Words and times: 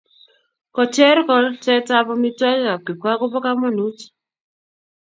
Kocher 0.75 1.17
kolsetab 1.27 2.07
amitwogikab 2.13 2.81
kipkaa 2.85 3.19
kobo 3.19 3.37
komonut 3.45 3.99